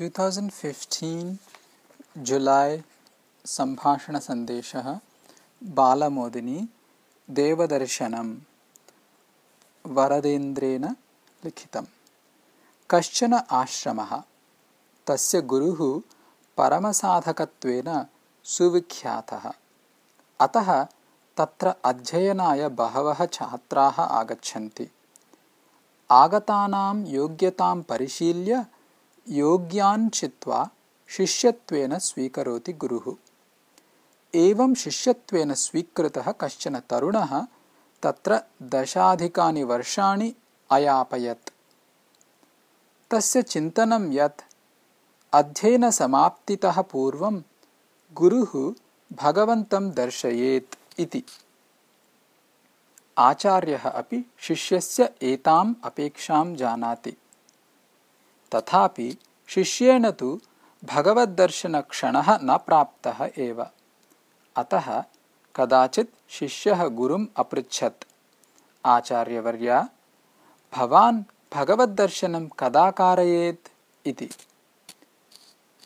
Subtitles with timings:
[0.00, 1.08] 2015
[2.28, 2.76] जुलै
[3.54, 4.86] सम्भाषणसन्देशः
[5.78, 6.60] बालमोदिनी
[7.28, 8.30] देवदर्शनं
[9.98, 10.86] वरदेन्द्रेण
[11.44, 11.90] लिखितं
[12.90, 14.16] कश्चन आश्रमः
[15.10, 15.84] तस्य गुरुः
[16.58, 17.94] परमसाधकत्वेन
[18.56, 19.48] सुविख्यातः
[20.46, 20.74] अतः
[21.36, 24.90] तत्र अध्ययनाय बहवः छात्राः आगच्छन्ति
[26.24, 28.64] आगतानां योग्यतां परिशील्य
[29.28, 30.70] योग्यान् चित्वा
[31.08, 33.14] शिष्यत्वेन स्वीकरोति गुरुः।
[34.34, 37.46] एवं शिष्यत्वेन स्वीकृतः कश्चन तरुणः
[38.02, 40.34] तत्र दशाधिकानि वर्षाणि
[40.70, 41.50] अयापयत्।
[43.10, 44.42] तस्य चिन्तनं यत्
[45.32, 47.42] अध्ययनसमाप्तितः पूर्वं
[48.12, 48.72] गुरुः
[49.12, 51.24] भगवन्तं दर्शयेत् इति।
[53.18, 57.16] आचार्यः अपि शिष्यस्य एताम् अपेक्षां जानाति
[58.54, 60.40] तथापि शिष्येण तु
[60.84, 63.66] भगवद्दर्शनक्षणः न प्राप्तः एव।
[64.56, 65.04] अतः
[65.56, 68.04] कदाचित् शिष्यः गुरुम् अपृच्छत्।
[68.86, 69.88] आचार्यवर्य
[70.76, 71.22] भवान्
[71.54, 73.68] भगवद्दर्शनं कदा कारयेत्
[74.06, 74.30] इति।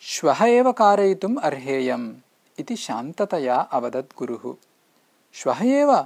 [0.00, 2.14] श्वः एव कारयितुम् अर्हेयम्
[2.58, 4.54] इति शान्ततया अवदत् गुरुः।
[5.32, 6.04] श्वः एव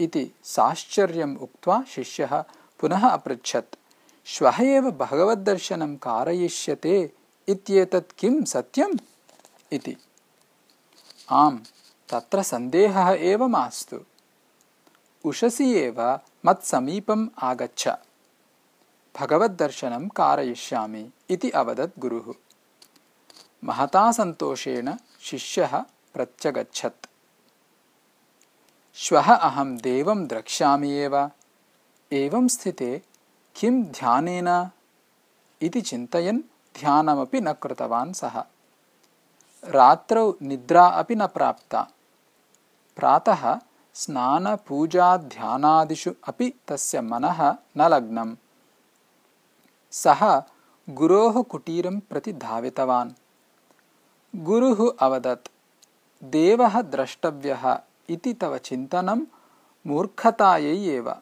[0.00, 2.44] इति साश्चर्यम् उक्त्वा शिष्यः
[2.80, 3.83] पुनः अपृच्छत्
[4.26, 7.12] श्वः एव भगवद्दर्शनं कारयिष्यते
[7.48, 8.98] इत्येतत् किं सत्यम्
[9.72, 9.96] इति?
[11.30, 11.58] आम्
[12.08, 14.00] तत्र सन्देहः एव मास्तु।
[15.24, 17.88] उषसि एव मत्समीपम् आगच्छ।
[19.20, 22.34] भगवद्दर्शनं कारयिष्यामि इति अवदत् गुरुः।
[23.64, 25.78] महता सन्तोषेण शिष्यः
[26.14, 27.06] प्रत्यगच्छत्।
[28.94, 31.30] श्वः अहं देवं द्रक्ष्यामि एव।
[32.12, 33.02] एवं स्थिते
[33.56, 34.70] किं ध्यानेन
[35.62, 36.40] इति चिन्तयन्
[36.78, 38.44] ध्यानमपि न कृतवान् सः।
[39.64, 41.88] रात्रौ निद्रा अपि न प्राप्ता।
[42.96, 43.60] प्रातः
[43.94, 48.36] स्नानपूजाध्यानादिषु अपि तस्य मनः न लग्नम्।
[49.92, 50.42] सः
[50.90, 53.10] गुरोः कुटीरं प्रति धावितवान्।
[54.36, 55.48] गुरुः अवदत्
[56.24, 59.26] देवः द्रष्टव्यः इति तव चिन्तनं
[59.86, 61.16] मूर्खतायै एव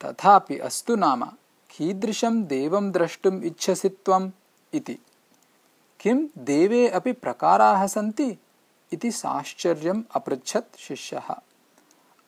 [0.00, 1.24] तथापि अस्तु नाम।
[1.70, 4.30] कीदृशं देवं द्रष्टुम् इच्छसि त्वम्
[4.74, 4.98] इति।
[6.00, 8.38] किं देवे अपि प्रकाराः सन्ति?
[8.92, 11.34] इति साश्चर्यम् अपृच्छत् शिष्यः।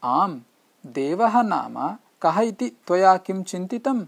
[0.02, 0.40] आम्
[0.86, 4.06] देवः नाम कः इति त्वया किं चिन्तितम्?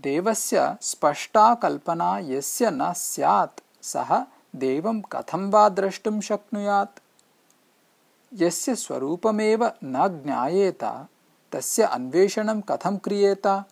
[0.00, 7.00] देवस्य स्पष्टा कल्पना यस्य न स्यात् सः देवं कथं वा द्रष्टुं शक्नुयात्?
[8.34, 10.84] यस्य स्वरूपमेव न ज्ञायेत
[11.56, 13.64] तस्य अन्वेषणं कथं क्रियेत?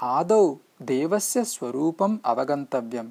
[0.00, 3.10] आदौ देवस्य स्वरूपम् अवगन्तव्यम्।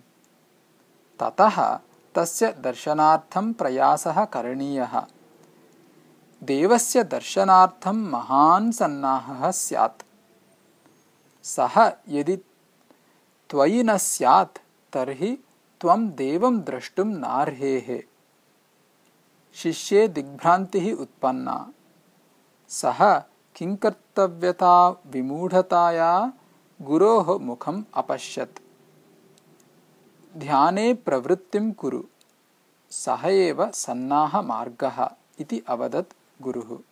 [1.19, 1.79] ततः
[2.15, 5.07] तस्य दर्शनार्थं प्रयासः करणीयः।
[6.43, 10.03] देवस्य दर्शनार्थं महान् सन्नाहः स्यात्।
[11.43, 12.37] सः यदि
[13.49, 14.57] त्वयि न स्यात्
[14.93, 15.37] तर्हि
[15.81, 18.03] त्वं देवं द्रष्टुं नार्हेः।
[19.53, 21.73] शिष्ये दिग्भ्रान्तिः उत्पन्ना।
[22.69, 23.30] सः
[23.61, 26.33] किङ्कर्तव्यता विमूढताया
[26.81, 28.59] गुरोः मुखम् अपश्यत्।
[30.37, 32.03] ध्याने प्रवृत्तिं कुरु।
[32.91, 36.90] सः एव सन्नाहमार्गः इति अवदत् गुरुः